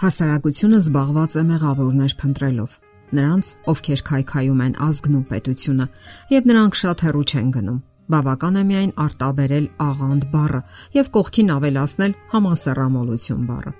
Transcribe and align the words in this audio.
Հասարակությունը 0.00 0.78
զբաղված 0.80 1.34
է 1.36 1.42
մեղավորներ 1.44 2.12
փնտրելով։ 2.20 2.76
Նրանց, 3.18 3.48
ովքեր 3.68 4.02
քայքայում 4.08 4.60
են 4.64 4.74
ազգն 4.86 5.16
ու 5.18 5.24
պետությունը, 5.28 5.86
եւ 6.32 6.46
նրանք 6.48 6.78
շատ 6.80 7.02
հեռու 7.04 7.24
չեն 7.28 7.50
գնում։ 7.56 7.80
Բավական 8.14 8.56
է 8.56 8.62
միայն 8.70 8.94
արտաբերել 9.04 9.66
աղանդ 9.84 10.24
բառը 10.32 10.60
եւ 10.96 11.10
կողքին 11.16 11.52
ավելացնել 11.56 12.14
համասեռամոլություն 12.32 13.42
բառը։ 13.50 13.72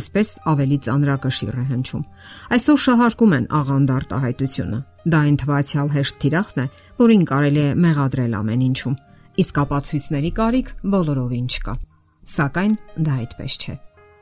Այսպես 0.00 0.28
ավելի 0.50 0.78
ծանրակշիռ 0.86 1.60
է 1.60 1.64
հնչում։ 1.70 2.02
Այսօր 2.58 2.80
շահարկում 2.86 3.36
են 3.38 3.46
աղանդ 3.60 3.92
արտահայտությունը։ 4.00 4.80
Դա 5.14 5.20
այն 5.30 5.36
թվացial 5.44 5.92
հեշտ 5.94 6.18
թիրախն 6.26 6.58
է, 6.58 6.66
որին 7.06 7.24
կարելի 7.30 7.62
է 7.70 7.76
մեղադրել 7.86 8.34
ամեն 8.40 8.66
ինչում։ 8.70 8.98
Իսկ 9.46 9.62
ապացույցների 9.62 10.32
կարիք 10.40 10.74
բոլորովին 10.94 11.46
չկա։ 11.54 11.74
Սակայն 12.34 12.74
դա 13.06 13.14
այդպես 13.20 13.58
չէ։ 13.60 13.78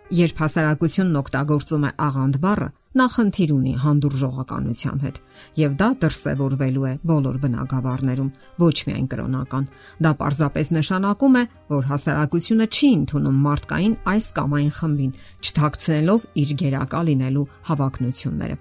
Երբ 0.08 0.38
հասարակությունն 0.40 1.16
օգտագործում 1.20 1.82
է 1.84 1.88
աղանդ 2.00 2.36
բառը, 2.40 2.66
նա 2.96 3.06
խնդիր 3.12 3.50
ունի 3.52 3.72
հանդուրժողականության 3.82 5.02
հետ, 5.04 5.18
եւ 5.60 5.74
դա 5.82 5.88
դրսևորվելու 6.04 6.86
է 6.88 6.92
բոլոր 7.10 7.36
բնակավարներում, 7.42 8.30
ոչ 8.64 8.76
միայն 8.88 9.08
կրոնական։ 9.12 9.68
Դա 10.08 10.12
պարզապես 10.22 10.72
նշանակում 10.78 11.36
է, 11.36 11.44
որ 11.76 11.84
հասարակությունը 11.92 12.68
չի 12.72 12.88
ընդունում 12.98 13.38
մարդկային 13.48 13.98
այս 14.16 14.30
կամ 14.40 14.56
այն 14.58 14.72
խմբին, 14.80 15.12
չթաքցնելով 15.44 16.26
իր 16.40 16.50
գերակա 16.64 17.00
լինելու 17.12 17.46
հավակնությունները։ 17.68 18.58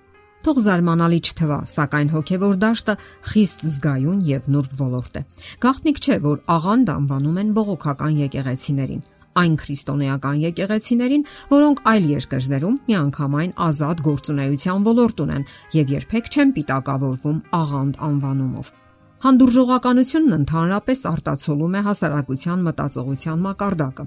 Թող 0.48 0.58
զարմանալի 0.68 1.18
չթվա, 1.28 1.58
սակայն 1.72 2.10
հոգևոր 2.14 2.56
դաշտը 2.62 2.94
խիստ 3.32 3.64
զգայուն 3.72 4.20
եւ 4.28 4.48
նուրբ 4.54 4.76
ոլորտ 4.84 5.18
է։ 5.18 5.24
Գաղտնիք 5.66 6.00
չէ, 6.04 6.18
որ 6.28 6.44
աղանդ 6.56 6.92
անվանում 6.94 7.40
են 7.42 7.54
բողոքական 7.58 8.20
եկեղեցիներին 8.28 9.02
այն 9.42 9.56
քրիստոնեական 9.62 10.38
եկեղեցիներին, 10.44 11.26
որոնք 11.54 11.82
այլ 11.92 12.06
երկրներում 12.14 12.76
միանգամայն 12.88 13.52
ազատ 13.68 14.04
գործունեության 14.08 14.86
ոլորտ 14.88 15.24
ունեն 15.28 15.48
եւ 15.78 15.94
երբեք 15.98 16.30
չեն 16.34 16.54
պիտակավորվում 16.58 17.42
աղանդ 17.62 18.00
անվանումով։ 18.08 18.72
Հանդուրժողականությունն 19.18 20.38
ընդհանրապես 20.38 21.00
արտացոլում 21.12 21.78
է 21.78 21.84
հասարակության 21.88 22.66
մտածողության 22.68 23.46
մակարդակը։ 23.48 24.06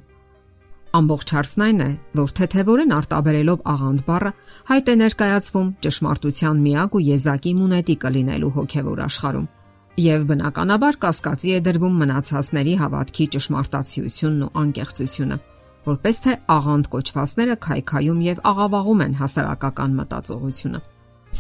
Ամբողջ 0.90 1.32
հարցն 1.34 1.64
այն 1.66 1.82
է, 1.82 1.90
որ 2.18 2.32
թեթևորեն 2.40 2.94
արտաբերելով 2.96 3.60
աղանդ 3.74 4.00
բառը 4.10 4.32
հայտ 4.70 4.90
է 4.90 4.96
ներկայացվում 5.04 5.70
ճշմարտության 5.86 6.66
միակ 6.66 6.98
ու 6.98 7.06
եզակի 7.10 7.54
մունետի 7.60 7.96
կլինելու 8.06 8.54
հոգևոր 8.58 9.02
աշխարհում 9.06 9.48
եւ 10.04 10.24
բնականաբար 10.30 10.98
կասկածի 11.04 11.54
է 11.56 11.60
դրվում 11.66 12.00
մնացածների 12.04 12.74
հավատքի 12.80 13.26
ճշմարտացիությունն 13.36 14.46
ու 14.46 14.50
անկեղծությունը 14.62 15.38
որպես 15.90 16.24
թե 16.24 16.34
աղանդ 16.56 16.90
կոչվածները 16.94 17.54
քայքայում 17.66 18.24
եւ 18.30 18.42
աղավաղում 18.50 19.04
են 19.06 19.14
հասարակական 19.20 19.94
մտածողությունը 20.00 20.82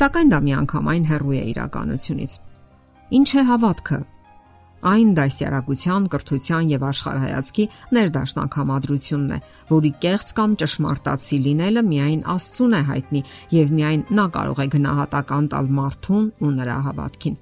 սակայն 0.00 0.32
դա 0.32 0.38
միանգամայն 0.46 1.10
հեռու 1.10 1.36
է 1.40 1.42
իրականությունից 1.50 2.38
ինչ 3.10 3.28
է 3.34 3.42
հավատքը? 3.50 3.98
Այն 4.90 5.08
դասյարակության, 5.16 6.04
կրթության 6.12 6.70
եւ 6.72 6.84
աշխարհայացքի 6.88 7.64
ներդաշնակ 7.96 8.56
համադրությունն 8.60 9.34
է, 9.36 9.38
որի 9.68 9.90
կեղծ 10.06 10.32
կամ 10.38 10.54
ճշմարտացի 10.62 11.40
լինելը 11.50 11.84
միայն 11.90 12.24
Աստծուն 12.36 12.78
է 12.78 12.82
հայտնի 12.94 13.22
եւ 13.58 13.76
միայն 13.76 14.06
նա 14.16 14.26
կարող 14.38 14.64
է 14.64 14.68
գնահատական 14.78 15.52
տալ 15.52 15.70
մարդուն 15.80 16.32
ու 16.40 16.56
նրա 16.62 16.80
հավատքին։ 16.88 17.40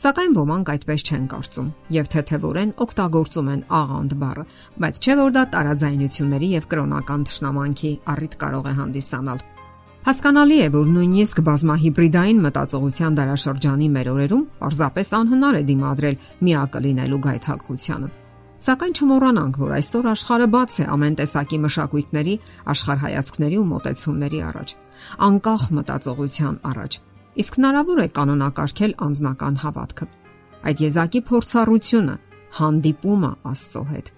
Սակայն 0.00 0.32
ոմանք 0.32 0.68
այդպես 0.72 1.02
չեն 1.04 1.24
կարծում 1.28 1.66
եւ 1.92 2.06
թեթևորեն 2.12 2.70
օգտագործում 2.80 3.48
են 3.52 3.64
աղանդ 3.78 4.12
բառը, 4.20 4.44
բայց 4.80 5.00
չէ 5.00 5.16
որ 5.18 5.34
դա 5.34 5.42
տարաձայնությունների 5.54 6.48
եւ 6.54 6.68
կրոնական 6.70 7.26
ճշնամանքի 7.28 7.90
առիթ 8.12 8.36
կարող 8.40 8.68
է 8.70 8.72
հանդիսանալ։ 8.78 9.42
Հասկանալի 10.06 10.56
է, 10.56 10.68
որ 10.78 10.86
նույնիսկ 10.94 11.42
բազմահիբրիդային 11.50 12.40
մտածողության 12.46 13.18
դարաշրջանի 13.20 13.90
մեր 14.00 14.10
օրերում 14.14 14.46
պարզապես 14.64 15.12
անհնար 15.20 15.60
է 15.60 15.62
դիմադրել 15.68 16.18
միակը 16.48 16.82
լինելու 16.86 17.20
գայթակղությանը։ 17.28 18.10
Սակայն 18.60 18.96
չմոռանանք, 18.96 19.60
որ 19.60 19.76
այսօր 19.76 20.10
աշխարհը 20.16 20.48
բաց 20.56 20.72
է 20.80 20.88
ամեն 20.96 21.14
տեսակի 21.20 21.60
մշակույթների, 21.60 22.34
աշխարհայացքների 22.72 23.60
ու 23.60 23.68
մոտեցումների 23.76 24.42
առաջ, 24.48 24.74
անկախ 25.28 25.62
մտածողության 25.80 26.60
առաջ 26.72 27.00
Իսկ 27.38 27.56
հնարավոր 27.60 28.00
է 28.02 28.06
կանոնակարգել 28.16 28.92
անznական 29.06 29.58
հավատքը։ 29.62 30.06
Այդ 30.66 30.80
եզակի 30.82 31.20
փորձառությունը, 31.30 32.16
հանդիպումը 32.58 33.30
Աստծո 33.50 33.82
հետ։ 33.90 34.10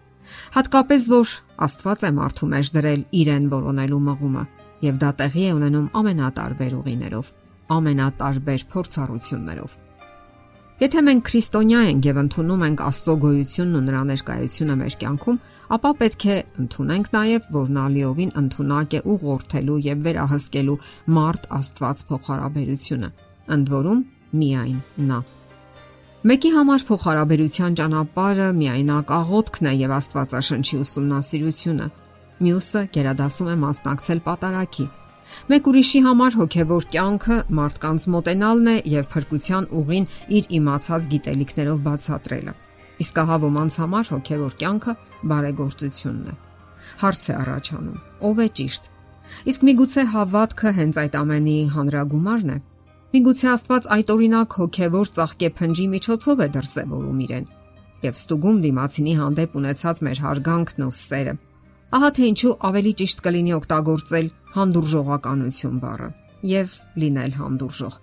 Հատկապես 0.56 1.09
որ 1.12 1.34
Աստված 1.67 2.05
է 2.09 2.11
մարդու 2.17 2.49
մեջ 2.53 2.71
դրել 2.77 3.03
իրեն 3.22 3.49
որոնելու 3.53 4.03
մղումը, 4.09 4.45
եւ 4.89 5.01
դա 5.03 5.11
տեղի 5.21 5.45
է 5.45 5.53
ունենում 5.59 5.91
ամենատարբեր 6.01 6.77
ուղիներով, 6.81 7.33
ամենատարբեր 7.77 8.65
փորձառություններով։ 8.72 9.77
Եթե 10.82 11.00
մենք 11.06 11.20
քրիստոնյա 11.28 11.81
ենք 11.87 12.06
եւ 12.09 12.16
ընդունում 12.22 12.62
ենք 12.66 12.81
Աստծո 12.82 13.12
գոյությունն 13.22 13.75
ու 13.78 13.82
նրա 13.87 13.98
ներկայությունը 14.09 14.75
մեր 14.81 14.94
կյանքում, 15.03 15.37
ապա 15.76 15.91
պետք 16.00 16.25
է 16.26 16.38
ընդունենք 16.62 17.10
նաև, 17.12 17.44
որ 17.54 17.69
նա 17.76 17.84
լիովին 17.93 18.32
ընդունակ 18.41 18.97
է 18.98 19.03
ուղղորդելու 19.12 19.76
եւ 19.87 20.00
վերահսկելու 20.06 20.75
մարդ 21.19 21.47
Աստված 21.59 22.03
փոխհարաբերությունը։ 22.09 23.10
Ընդ 23.54 23.71
որում 23.76 24.00
միայն 24.42 24.81
նա։ 25.12 25.21
Մեկի 26.32 26.50
համար 26.56 26.87
փոխհարաբերության 26.91 27.78
ճանապարհը 27.78 28.48
միայնակ 28.59 29.15
աղոթքն 29.22 29.71
է 29.71 29.76
եւ 29.87 29.94
Աստվածաշնչի 30.03 30.82
ուսումնասիրությունը։ 30.82 31.87
Մյուսը 32.42 32.82
գերադասում 32.97 33.53
է 33.54 33.56
մասնակցել 33.62 34.26
պատարակի։ 34.26 34.88
Մեկ 35.53 35.69
ուրիշի 35.70 36.00
համար 36.06 36.37
հոգևոր 36.38 36.87
կյանքը 36.93 37.37
մարդկանց 37.59 38.06
մոտենալն 38.15 38.70
է 38.72 38.76
եւ 38.93 39.06
փրկության 39.12 39.69
ուղին 39.81 40.09
իր 40.38 40.50
իմացած 40.59 41.09
գիտելիքներով 41.12 41.78
բացատրելը։ 41.87 42.54
Իսկ 43.03 43.20
ահա 43.22 43.38
ոմանց 43.47 43.78
համար 43.82 44.10
հոգևոր 44.12 44.56
կյանքը 44.62 44.94
բարեգործությունն 45.32 46.26
է։ 46.32 46.34
Հարց 47.03 47.22
է 47.22 47.34
առաջանում. 47.42 47.98
ով 48.28 48.37
է 48.42 48.48
ճիշտ։ 48.59 48.84
Իսկ 49.53 49.60
միգուցե 49.69 50.03
հավատքը 50.12 50.71
հենց 50.78 50.94
այդ 51.03 51.15
ամենի 51.22 51.56
հանրագումարն 51.72 52.53
է։ 52.53 52.59
Միգուցե 53.12 53.48
Աստված 53.53 53.88
այդ 53.97 54.12
օրինակ 54.12 54.54
հոգևոր 54.62 55.10
ծաղկե 55.16 55.48
փնջի 55.59 55.87
միջոցով 55.97 56.42
է 56.42 56.48
դրսևորում 56.53 57.19
իրեն 57.26 57.47
եւ 58.03 58.19
ստուգում 58.19 58.60
դիմացինի 58.62 59.15
հանդեպ 59.21 59.53
ունեցած 59.60 60.00
մեր 60.06 60.21
հարգանքն 60.26 60.84
ու 60.87 60.94
սերը։ 60.98 61.34
Ահա 61.92 62.08
թե 62.16 62.28
ինչու 62.32 62.50
ավելի 62.66 62.92
ճիշտ 63.03 63.19
կլինի 63.25 63.53
օգտագործել 63.58 64.28
հանդուրժողականություն 64.53 65.80
բառը 65.82 66.06
եւ 66.53 66.76
լինել 67.03 67.34
հանդուրժող։ 67.41 67.98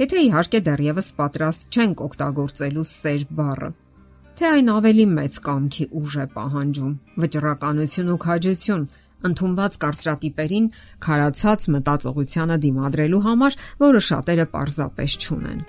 Եթե 0.00 0.24
իհարկե 0.26 0.60
դեռևս 0.66 1.08
պատրաստ 1.20 1.78
չենք 1.80 2.02
օգտագործելու 2.06 2.84
սեր 2.90 3.24
բառը, 3.38 3.70
թե 4.40 4.50
այն 4.50 4.68
ավելի 4.74 5.06
մեծ 5.14 5.38
կամքի 5.46 5.86
ուժ 6.00 6.18
է 6.20 6.26
պահանջում, 6.36 6.92
վճռականություն 7.24 8.12
ու 8.12 8.20
քաջություն, 8.24 8.84
ընդունված 9.30 9.80
կարծրատիպերին 9.84 10.68
քարացած 11.08 11.66
մտածողությանը 11.80 12.56
դիմադրելու 12.64 13.24
համար, 13.24 13.58
որը 13.84 14.00
շատերը 14.10 14.46
պարզապես 14.54 15.18
չունեն։ 15.20 15.60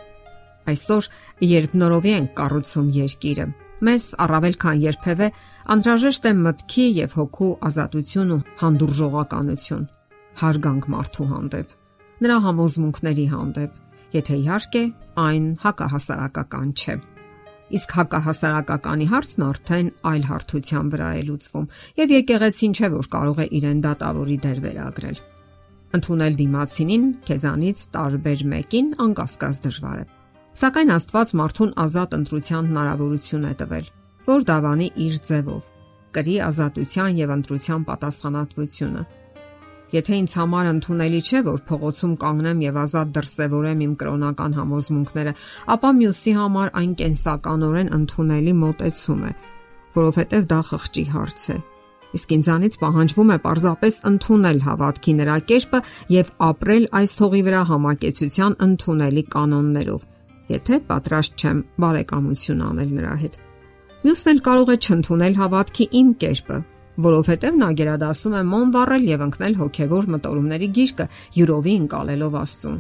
Այսօր, 0.72 1.12
երբ 1.52 1.76
նորովի 1.82 2.16
են 2.20 2.32
կառուցում 2.38 2.90
երկիրը, 3.00 3.46
մեզ 3.88 4.08
առավել 4.26 4.56
քան 4.62 4.82
երբևէ 4.86 5.28
անհրաժեշտ 5.76 6.28
է 6.30 6.34
մտքի 6.42 6.86
եւ 7.02 7.16
հոգու 7.18 7.52
ազատություն 7.70 8.34
ու 8.36 8.42
հանդուրժողականություն, 8.62 9.88
հարգանք 10.42 10.90
մարդու 10.94 11.28
հանդեպ, 11.32 11.74
նրա 12.22 12.38
համոզմունքների 12.46 13.26
հանդեպ, 13.32 13.80
եթե 14.18 14.38
իհարկե 14.42 14.84
այն 15.26 15.48
հակահասարակական 15.66 16.70
չէ։ 16.78 16.96
Իսկ 17.72 17.94
հակահասարակականի 17.98 19.06
հարցն 19.12 19.44
արդեն 19.48 19.92
այլ 20.12 20.24
հարթության 20.28 20.90
վրա 20.92 21.10
է 21.18 21.22
լուծվում, 21.32 21.68
եւ 22.02 22.16
եկեղեցին 22.20 22.74
չէ 22.76 22.90
որ 23.00 23.12
կարող 23.16 23.38
է 23.42 23.46
իրեն 23.62 23.84
դատավորի 23.86 24.38
դեր 24.46 24.60
վերագրել։ 24.66 25.22
Ընթունել 25.92 26.36
դիմացինին 26.42 27.06
քեզանից 27.28 27.86
տարբեր 27.96 28.44
մեկին 28.52 28.92
անկասկած 29.08 29.64
դժվար 29.68 30.02
է։ 30.04 30.21
Սակայն 30.52 30.94
Աստված 30.98 31.34
մարդուն 31.42 31.72
ազատ 31.86 32.18
ընտրության 32.18 32.70
հնարավորություն 32.72 33.48
է 33.48 33.54
տվել, 33.62 33.86
որ 34.28 34.46
դավանի 34.52 34.92
իր 35.08 35.16
ձևով 35.32 35.64
կրի 36.12 36.36
ազատության 36.52 37.20
եւ 37.22 37.34
ընտրության 37.40 37.84
պատասխանատվությունը 37.88 39.04
Եթե 39.92 40.18
ինձ 40.22 40.34
համար 40.40 40.68
ընդունելի 40.72 41.18
չէ, 41.20 41.40
որ 41.44 41.58
փողոցում 41.68 42.12
կանգնեմ 42.20 42.60
եւ 42.64 42.78
ազատ 42.80 43.10
դրսևորեմ 43.16 43.82
իմ 43.86 43.96
կրոնական 44.00 44.54
համոզմունքները, 44.56 45.34
ապա 45.76 45.90
մյուսի 45.98 46.34
համար 46.38 46.72
այն 46.82 46.94
կենսականորեն 47.02 47.92
ընդունելի 47.98 48.54
մոտեցում 48.62 49.26
է, 49.28 49.32
որովհետեւ 49.98 50.48
դա 50.52 50.60
խղճի 50.72 51.04
հարց 51.12 51.44
է։ 51.52 51.58
Իսկ 52.12 52.34
ինձանից 52.36 52.74
պահանջվում 52.80 53.30
է 53.32 53.38
պարզապես 53.44 54.00
ընդունել 54.12 54.58
հավատքի 54.68 55.14
նրա 55.20 55.36
կերպը 55.52 55.80
եւ 56.16 56.32
ապրել 56.48 56.88
այս 57.02 57.14
հողի 57.24 57.42
վրա 57.52 57.62
համակեցության 57.72 58.58
ընդունելի 58.68 59.24
կանոններով, 59.36 60.02
եթե 60.52 60.78
պատրաստ 60.92 61.42
չեմ 61.42 61.64
բարեկամություն 61.84 62.62
անել 62.68 62.92
նրա 62.98 63.16
հետ։ 63.22 63.40
Մյուսն 64.02 64.32
էլ 64.32 64.40
կարող 64.48 64.72
է 64.72 64.78
չընդունել 64.82 65.36
հավատքի 65.42 65.86
իմ 66.02 66.14
կերպը, 66.22 66.58
որովհետև 67.06 67.58
նա 67.62 67.70
գերադասում 67.82 68.38
է 68.38 68.44
մոն 68.52 68.72
վառել 68.76 69.06
եւ 69.12 69.26
ընկնել 69.28 69.58
հոգեվոր 69.62 70.10
մտորումների 70.16 70.70
գիրկը 70.78 71.08
յուրովի 71.38 71.76
ընկալելով 71.82 72.38
Աստծուն։ 72.42 72.80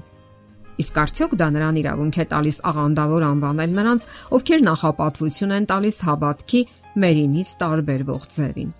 Իսկ 0.81 0.99
արդյոք 1.01 1.33
դա 1.41 1.47
նրան 1.55 1.79
իրավունք 1.81 2.17
է 2.21 2.25
տալիս 2.31 2.57
աղանդավոր 2.71 3.25
անվանել 3.27 3.73
նրանց, 3.77 4.05
ովքեր 4.37 4.63
նախապատվություն 4.67 5.55
են 5.57 5.67
տալիս 5.71 5.97
հավատքի 6.09 6.61
մերինից 7.05 7.49
տարբերվող 7.61 8.29
ձևին։ 8.35 8.71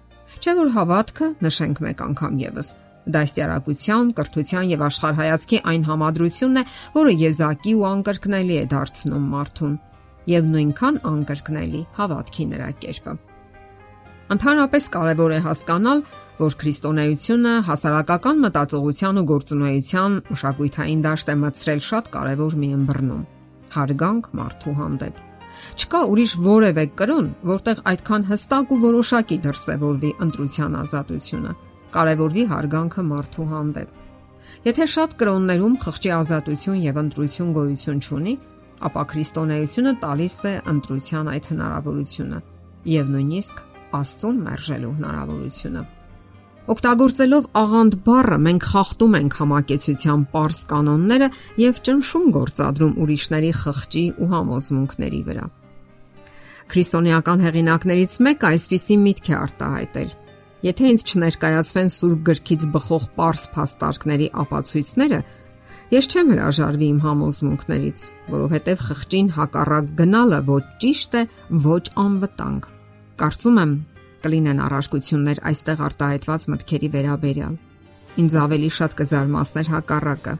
Չէ՞ 0.41 0.55
որ 0.61 0.71
հավատքը 0.77 1.27
նշենք 1.45 1.83
մեկ 1.85 2.07
անգամ 2.09 2.39
եւս 2.41 2.71
դաստիարակության, 3.15 4.12
կրթության 4.18 4.71
եւ 4.71 4.83
աշխարհայացքի 4.88 5.59
այն 5.71 5.86
համադրությունն 5.89 6.62
է, 6.62 6.63
որը 6.98 7.13
եզակի 7.21 7.74
ու 7.80 7.88
անկրկնելի 7.92 8.56
է 8.62 8.65
դարձնում 8.71 9.25
մարդուն 9.31 9.75
եւ 10.31 10.50
նույնքան 10.53 11.00
անկրկնելի 11.12 11.81
հավատքի 11.98 12.45
նրա 12.51 12.69
կերպը։ 12.81 13.13
Ընդհանրապես 14.31 14.86
կարևոր 14.94 15.31
է 15.36 15.39
հասկանալ, 15.44 16.03
որ 16.42 16.53
քրիստոնեությունը 16.62 17.56
հասարակական 17.68 18.38
մտածողության 18.45 19.19
ու 19.21 19.25
գործունեության 19.31 20.15
մշակութային 20.31 21.01
դաշտ 21.06 21.33
է 21.33 21.36
մցրել 21.42 21.81
շատ 21.88 22.07
կարևոր 22.15 22.56
մի 22.62 22.69
ըմբռնում՝ 22.77 23.25
հարգանք 23.75 24.30
մարդու 24.39 24.77
հանդեպ։ 24.80 25.19
Չկա 25.81 26.01
ուրիշ 26.13 26.33
որևէ 26.48 26.86
կրոն, 27.01 27.27
որտեղ 27.51 27.83
այդքան 27.92 28.24
հստակ 28.31 28.71
ու 28.71 28.80
որոշակի 28.88 29.38
դրսևորվի 29.45 30.12
ընտրության 30.25 30.80
ազատությունը 30.81 31.51
կարևորվի 31.95 32.45
հարգանքը 32.51 33.03
մարդու 33.11 33.47
հանդեպ։ 33.51 33.97
Եթե 34.67 34.88
շատ 34.93 35.17
կրոններում 35.21 35.75
խղճի 35.85 36.11
ազատություն 36.17 36.79
եւ 36.81 37.01
ընտրություն 37.01 37.51
գոյություն 37.57 38.01
չունի, 38.01 38.35
ապա 38.91 39.01
քրիստոնեությունը 39.11 39.93
տալիս 40.01 40.38
է 40.51 40.53
ընտրության 40.71 41.31
այդ 41.31 41.49
հնարավորությունը 41.51 42.39
եւ 42.91 43.11
նույնիսկ 43.15 43.65
Աստծուն 43.91 44.38
մերժելու 44.45 44.91
հնարավորությունը։ 45.01 45.81
Օգտագործելով 46.71 47.47
աղանդ 47.61 47.95
բառը 48.05 48.38
մենք 48.45 48.65
խախտում 48.71 49.15
ենք 49.17 49.38
համակեցության 49.41 50.21
པարս 50.31 50.59
կանոնները 50.71 51.27
եւ 51.61 51.81
ճնշում 51.88 52.27
գործադրում 52.38 52.93
ուրիշների 53.01 53.51
խղճի 53.61 54.03
ու 54.21 54.29
համոզմունքների 54.31 55.21
վրա։ 55.27 55.45
Քրիստոնեական 56.71 57.43
հեղինակներից 57.43 58.13
մեկը 58.27 58.47
այսպիսի 58.51 58.97
միտք 59.01 59.27
է 59.31 59.35
արտահայտել. 59.41 60.11
Եթե 60.61 60.89
ինձ 60.93 61.03
չներկայացվեն 61.09 61.87
սուրբ 61.89 62.19
գրքից 62.27 62.65
բխող 62.73 63.05
པարս 63.15 63.45
փաստարկների 63.55 64.27
ապացույցները, 64.43 65.19
ես 65.91 66.07
չեմ 66.11 66.29
հրաժարվի 66.31 66.89
իմ 66.91 66.99
համոզմունքներից, 67.05 68.03
որովհետև 68.35 68.83
խղճին 68.89 69.31
հակառակ 69.37 69.89
գնալը 70.01 70.39
ոչ 70.51 70.61
ճիշտ 70.83 71.17
է, 71.17 71.23
ոչ 71.65 71.83
անվտանգ։ 72.05 72.69
Կարծում 73.21 73.59
եմ, 73.61 73.73
կլինեն 74.21 74.63
առարկություններ 74.69 75.43
այստեղ 75.49 75.83
արտահայտված 75.89 76.47
մտքերի 76.53 76.89
վերաբերյալ։ 76.95 77.59
Ինձ 78.21 78.33
ավելի 78.45 78.71
շատ 78.77 78.97
կզարմացներ 79.01 79.69
հակառակը, 79.71 80.33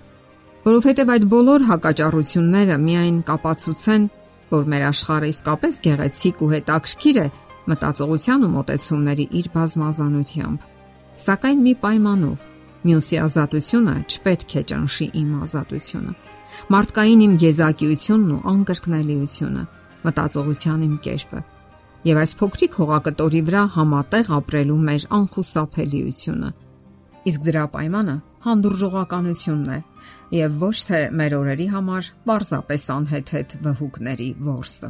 որովհետև 0.62 1.12
այդ 1.18 1.30
բոլոր 1.32 1.64
հակաճառությունները 1.72 2.76
միայն 2.86 3.22
կապացուցեն, 3.26 4.04
որ 4.52 4.68
մեր 4.72 4.84
աշխարհը 4.92 5.30
իսկապես 5.32 5.80
գեղեցիկ 5.88 6.42
ու 6.46 6.50
հետաքրքիր 6.52 7.18
է 7.22 7.28
մտածողության 7.70 8.46
ու 8.48 8.52
մտածումների 8.56 9.26
իր 9.42 9.48
բազմազանությամբ։ 9.56 10.66
Սակայն 11.22 11.64
մի 11.68 11.74
պայմանով՝ 11.86 12.44
մյուսի 12.82 13.18
ազատությունը 13.22 13.96
չպետք 14.10 14.56
է 14.58 14.64
ճնշի 14.72 15.08
իմ 15.22 15.32
ազատությունը։ 15.46 16.14
Մարդկային 16.76 17.24
իմ 17.28 17.34
եզակիությունն 17.46 18.32
ու 18.36 18.44
անկրկնելիությունը, 18.52 19.64
մտածողության 20.02 20.86
իմ 20.88 20.96
կերպը 21.06 21.42
եւ 22.02 22.18
այս 22.22 22.32
փոքրիկ 22.40 22.78
հողակտորի 22.82 23.42
վրա 23.48 23.62
համատեղ 23.76 24.30
ապրելու 24.38 24.78
մեր 24.88 25.04
անխուսափելիությունը։ 25.18 26.50
Իսկ 27.30 27.44
դրա 27.46 27.66
պայմանը 27.76 28.16
հանդուրժողականությունն 28.46 29.70
է 29.76 29.80
եւ 30.40 30.58
ոչ 30.66 30.78
թե 30.90 31.02
մեր 31.22 31.36
օրերի 31.38 31.68
համար 31.76 32.10
պարզապես 32.26 32.88
անհեթեթ 32.98 33.56
վհուկների 33.62 34.30
ворսը։ 34.48 34.90